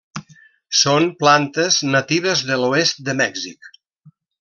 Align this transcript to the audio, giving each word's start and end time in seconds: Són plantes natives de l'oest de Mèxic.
Són 0.83 1.05
plantes 1.19 1.79
natives 1.91 2.45
de 2.51 2.61
l'oest 2.65 3.07
de 3.11 3.19
Mèxic. 3.25 3.75